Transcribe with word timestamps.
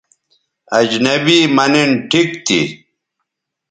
اجنبی 0.79 1.39
مہ 1.55 1.65
نِن 1.71 1.91
ٹھیک 2.09 2.29
تھی 2.45 2.59